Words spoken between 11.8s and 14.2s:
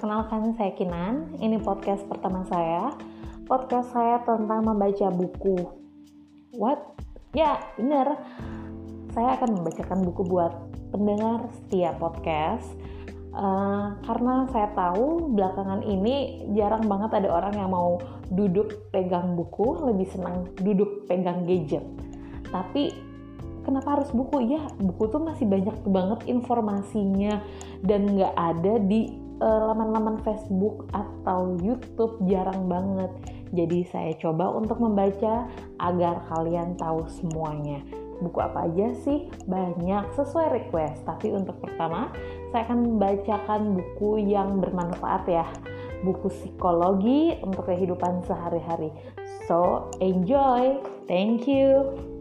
podcast. Uh,